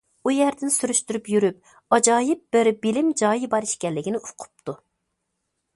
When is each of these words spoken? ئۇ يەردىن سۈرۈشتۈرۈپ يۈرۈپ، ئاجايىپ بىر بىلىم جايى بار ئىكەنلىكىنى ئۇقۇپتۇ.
ئۇ 0.27 0.31
يەردىن 0.33 0.71
سۈرۈشتۈرۈپ 0.75 1.29
يۈرۈپ، 1.33 1.75
ئاجايىپ 1.97 2.41
بىر 2.57 2.71
بىلىم 2.87 3.13
جايى 3.23 3.53
بار 3.53 3.69
ئىكەنلىكىنى 3.73 4.23
ئۇقۇپتۇ. 4.25 4.77